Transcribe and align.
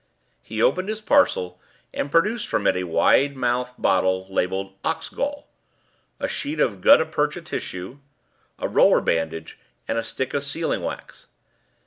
He 0.41 0.63
opened 0.63 0.89
his 0.89 0.99
parcel 0.99 1.59
and 1.93 2.09
produced 2.09 2.47
from 2.47 2.65
it 2.65 2.75
a 2.75 2.85
wide 2.85 3.35
mouthed 3.35 3.75
bottle 3.79 4.25
labelled 4.33 4.73
"Ox 4.83 5.09
gall," 5.09 5.47
a 6.19 6.27
sheet 6.27 6.59
of 6.59 6.81
gutta 6.81 7.05
percha 7.05 7.39
tissue, 7.43 7.99
a 8.57 8.67
roller 8.67 8.99
bandage, 9.01 9.59
and 9.87 9.99
a 9.99 10.03
stick 10.03 10.33
of 10.33 10.43
sealing 10.43 10.81
wax. 10.81 11.27